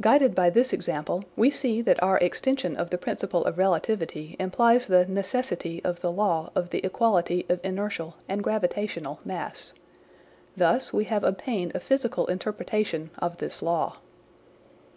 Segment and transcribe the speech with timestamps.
[0.00, 4.88] Guided by this example, we see that our extension of the principle of relativity implies
[4.88, 9.72] the necessity of the law of the equality of inertial and gravitational mass.
[10.56, 13.98] Thus we have obtained a physical interpretation of this law.